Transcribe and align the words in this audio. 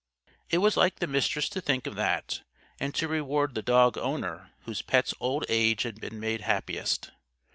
It 0.49 0.57
was 0.57 0.75
like 0.75 0.95
the 0.95 1.05
Mistress 1.05 1.47
to 1.49 1.61
think 1.61 1.85
of 1.85 1.93
that, 1.93 2.41
and 2.79 2.95
to 2.95 3.07
reward 3.07 3.53
the 3.53 3.61
dog 3.61 3.99
owner 3.99 4.49
whose 4.61 4.81
pet's 4.81 5.13
old 5.19 5.45
age 5.47 5.83
had 5.83 6.01
been 6.01 6.19
made 6.19 6.41
happiest. 6.41 7.11